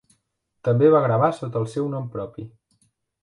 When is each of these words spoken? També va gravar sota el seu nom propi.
També 0.67 0.87
va 0.95 1.01
gravar 1.03 1.29
sota 1.41 1.61
el 1.63 1.69
seu 1.73 1.91
nom 1.93 2.09
propi. 2.17 2.47